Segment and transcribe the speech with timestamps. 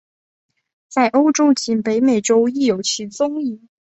[0.89, 3.69] 在欧洲及北美洲亦有其踪影。